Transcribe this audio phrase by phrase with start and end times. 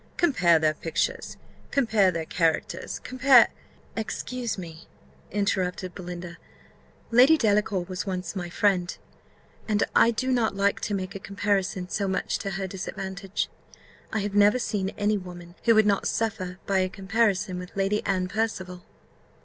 [0.17, 1.37] Compare their pictures
[1.69, 3.49] compare their characters compare"
[4.03, 4.87] "Excuse me,"
[5.29, 6.39] interrupted Belinda;
[7.11, 8.97] "Lady Delacour was once my friend,
[9.67, 13.47] and I do not like to make a comparison so much to her disadvantage.
[14.11, 18.03] I have never seen any woman who would not suffer by a comparison with Lady
[18.03, 18.83] Anne Percival."